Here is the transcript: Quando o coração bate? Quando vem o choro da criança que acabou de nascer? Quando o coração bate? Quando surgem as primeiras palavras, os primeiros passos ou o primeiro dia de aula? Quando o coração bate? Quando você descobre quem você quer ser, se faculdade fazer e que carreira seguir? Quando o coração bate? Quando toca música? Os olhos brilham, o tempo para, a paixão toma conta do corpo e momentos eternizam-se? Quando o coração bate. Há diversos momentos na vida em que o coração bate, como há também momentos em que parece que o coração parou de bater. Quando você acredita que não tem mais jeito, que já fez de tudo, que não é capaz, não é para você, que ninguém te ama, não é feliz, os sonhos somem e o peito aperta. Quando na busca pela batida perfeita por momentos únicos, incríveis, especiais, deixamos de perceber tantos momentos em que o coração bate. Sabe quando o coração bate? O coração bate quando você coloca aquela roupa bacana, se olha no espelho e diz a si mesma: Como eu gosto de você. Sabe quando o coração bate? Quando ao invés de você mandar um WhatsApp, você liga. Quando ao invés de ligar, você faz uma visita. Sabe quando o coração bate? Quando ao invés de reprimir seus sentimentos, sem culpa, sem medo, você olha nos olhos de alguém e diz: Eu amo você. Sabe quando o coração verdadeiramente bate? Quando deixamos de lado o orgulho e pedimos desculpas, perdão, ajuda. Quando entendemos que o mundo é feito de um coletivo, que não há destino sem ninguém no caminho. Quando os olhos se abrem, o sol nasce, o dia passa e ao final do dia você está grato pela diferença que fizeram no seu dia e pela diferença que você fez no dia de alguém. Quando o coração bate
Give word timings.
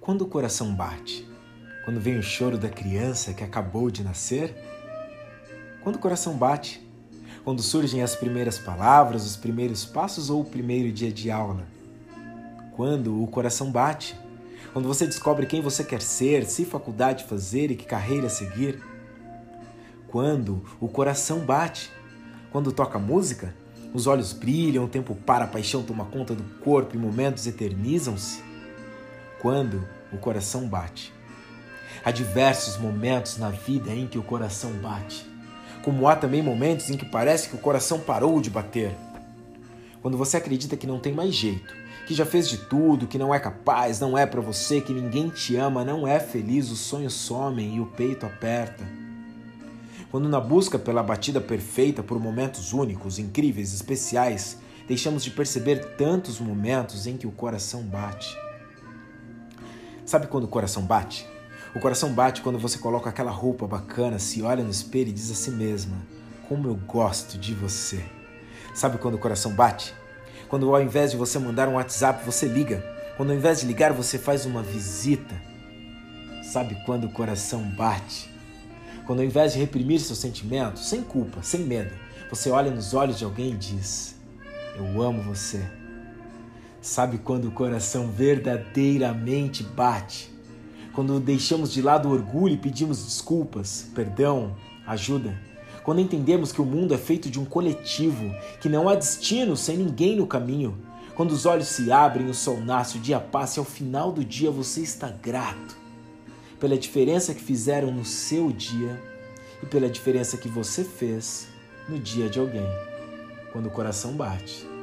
Quando 0.00 0.22
o 0.22 0.26
coração 0.26 0.74
bate? 0.74 1.28
Quando 1.84 2.00
vem 2.00 2.18
o 2.18 2.22
choro 2.22 2.56
da 2.56 2.70
criança 2.70 3.34
que 3.34 3.44
acabou 3.44 3.90
de 3.90 4.02
nascer? 4.02 4.56
Quando 5.82 5.96
o 5.96 5.98
coração 5.98 6.38
bate? 6.38 6.80
Quando 7.44 7.60
surgem 7.60 8.02
as 8.02 8.16
primeiras 8.16 8.58
palavras, 8.58 9.26
os 9.26 9.36
primeiros 9.36 9.84
passos 9.84 10.30
ou 10.30 10.40
o 10.40 10.44
primeiro 10.44 10.90
dia 10.90 11.12
de 11.12 11.30
aula? 11.30 11.66
Quando 12.74 13.22
o 13.22 13.26
coração 13.26 13.70
bate? 13.70 14.18
Quando 14.72 14.88
você 14.88 15.04
descobre 15.04 15.44
quem 15.44 15.60
você 15.60 15.84
quer 15.84 16.00
ser, 16.00 16.46
se 16.46 16.64
faculdade 16.64 17.24
fazer 17.24 17.70
e 17.70 17.76
que 17.76 17.84
carreira 17.84 18.30
seguir? 18.30 18.82
Quando 20.08 20.64
o 20.80 20.88
coração 20.88 21.40
bate? 21.40 21.92
Quando 22.50 22.72
toca 22.72 22.98
música? 22.98 23.54
Os 23.92 24.06
olhos 24.06 24.32
brilham, 24.32 24.84
o 24.84 24.88
tempo 24.88 25.14
para, 25.14 25.44
a 25.44 25.48
paixão 25.48 25.82
toma 25.82 26.06
conta 26.06 26.34
do 26.34 26.44
corpo 26.60 26.96
e 26.96 26.98
momentos 26.98 27.46
eternizam-se? 27.46 28.49
Quando 29.40 29.86
o 30.12 30.18
coração 30.18 30.68
bate. 30.68 31.12
Há 32.04 32.10
diversos 32.10 32.76
momentos 32.76 33.36
na 33.36 33.50
vida 33.50 33.90
em 33.90 34.06
que 34.06 34.18
o 34.18 34.22
coração 34.22 34.72
bate, 34.74 35.26
como 35.82 36.08
há 36.08 36.14
também 36.14 36.42
momentos 36.42 36.90
em 36.90 36.96
que 36.96 37.04
parece 37.04 37.48
que 37.48 37.56
o 37.56 37.60
coração 37.60 38.00
parou 38.00 38.40
de 38.40 38.50
bater. 38.50 38.94
Quando 40.00 40.16
você 40.16 40.36
acredita 40.36 40.76
que 40.76 40.86
não 40.86 40.98
tem 40.98 41.12
mais 41.12 41.34
jeito, 41.34 41.74
que 42.06 42.14
já 42.14 42.24
fez 42.24 42.48
de 42.48 42.58
tudo, 42.58 43.06
que 43.06 43.18
não 43.18 43.34
é 43.34 43.38
capaz, 43.38 44.00
não 44.00 44.16
é 44.16 44.26
para 44.26 44.40
você, 44.40 44.80
que 44.80 44.92
ninguém 44.92 45.28
te 45.28 45.56
ama, 45.56 45.84
não 45.84 46.06
é 46.06 46.18
feliz, 46.18 46.70
os 46.70 46.80
sonhos 46.80 47.14
somem 47.14 47.76
e 47.76 47.80
o 47.80 47.86
peito 47.86 48.26
aperta. 48.26 48.84
Quando 50.10 50.28
na 50.28 50.40
busca 50.40 50.78
pela 50.78 51.02
batida 51.02 51.40
perfeita 51.40 52.02
por 52.02 52.18
momentos 52.18 52.72
únicos, 52.72 53.18
incríveis, 53.18 53.72
especiais, 53.72 54.58
deixamos 54.88 55.22
de 55.22 55.30
perceber 55.30 55.94
tantos 55.96 56.40
momentos 56.40 57.06
em 57.06 57.16
que 57.16 57.26
o 57.26 57.32
coração 57.32 57.82
bate. 57.82 58.36
Sabe 60.04 60.26
quando 60.26 60.44
o 60.44 60.48
coração 60.48 60.82
bate? 60.82 61.26
O 61.74 61.78
coração 61.78 62.12
bate 62.12 62.42
quando 62.42 62.58
você 62.58 62.78
coloca 62.78 63.08
aquela 63.08 63.30
roupa 63.30 63.66
bacana, 63.66 64.18
se 64.18 64.42
olha 64.42 64.64
no 64.64 64.70
espelho 64.70 65.10
e 65.10 65.12
diz 65.12 65.30
a 65.30 65.34
si 65.34 65.50
mesma: 65.50 65.96
Como 66.48 66.66
eu 66.66 66.74
gosto 66.74 67.38
de 67.38 67.54
você. 67.54 68.04
Sabe 68.74 68.98
quando 68.98 69.14
o 69.14 69.18
coração 69.18 69.52
bate? 69.52 69.94
Quando 70.48 70.74
ao 70.74 70.82
invés 70.82 71.12
de 71.12 71.16
você 71.16 71.38
mandar 71.38 71.68
um 71.68 71.74
WhatsApp, 71.74 72.24
você 72.24 72.46
liga. 72.46 72.84
Quando 73.16 73.30
ao 73.30 73.36
invés 73.36 73.60
de 73.60 73.66
ligar, 73.66 73.92
você 73.92 74.18
faz 74.18 74.46
uma 74.46 74.62
visita. 74.62 75.34
Sabe 76.42 76.76
quando 76.84 77.04
o 77.04 77.12
coração 77.12 77.62
bate? 77.62 78.28
Quando 79.06 79.20
ao 79.20 79.24
invés 79.24 79.52
de 79.52 79.60
reprimir 79.60 80.00
seus 80.00 80.18
sentimentos, 80.18 80.88
sem 80.88 81.02
culpa, 81.02 81.42
sem 81.42 81.60
medo, 81.60 81.94
você 82.28 82.50
olha 82.50 82.70
nos 82.70 82.94
olhos 82.94 83.18
de 83.18 83.24
alguém 83.24 83.52
e 83.52 83.56
diz: 83.56 84.16
Eu 84.76 85.00
amo 85.02 85.22
você. 85.22 85.79
Sabe 86.80 87.18
quando 87.18 87.46
o 87.46 87.50
coração 87.50 88.10
verdadeiramente 88.10 89.62
bate? 89.62 90.30
Quando 90.94 91.20
deixamos 91.20 91.70
de 91.70 91.82
lado 91.82 92.08
o 92.08 92.12
orgulho 92.12 92.54
e 92.54 92.58
pedimos 92.58 93.04
desculpas, 93.04 93.86
perdão, 93.94 94.56
ajuda. 94.86 95.38
Quando 95.84 96.00
entendemos 96.00 96.52
que 96.52 96.60
o 96.60 96.64
mundo 96.64 96.94
é 96.94 96.98
feito 96.98 97.30
de 97.30 97.38
um 97.38 97.44
coletivo, 97.44 98.34
que 98.62 98.68
não 98.68 98.88
há 98.88 98.94
destino 98.94 99.58
sem 99.58 99.76
ninguém 99.76 100.16
no 100.16 100.26
caminho. 100.26 100.78
Quando 101.14 101.32
os 101.32 101.44
olhos 101.44 101.68
se 101.68 101.92
abrem, 101.92 102.30
o 102.30 102.34
sol 102.34 102.58
nasce, 102.62 102.96
o 102.96 103.00
dia 103.00 103.20
passa 103.20 103.58
e 103.58 103.60
ao 103.60 103.66
final 103.66 104.10
do 104.10 104.24
dia 104.24 104.50
você 104.50 104.80
está 104.80 105.10
grato 105.10 105.78
pela 106.58 106.78
diferença 106.78 107.34
que 107.34 107.42
fizeram 107.42 107.90
no 107.90 108.04
seu 108.04 108.50
dia 108.50 109.02
e 109.62 109.66
pela 109.66 109.88
diferença 109.88 110.38
que 110.38 110.48
você 110.48 110.82
fez 110.82 111.46
no 111.88 111.98
dia 111.98 112.28
de 112.28 112.38
alguém. 112.38 112.66
Quando 113.52 113.66
o 113.66 113.70
coração 113.70 114.12
bate 114.12 114.79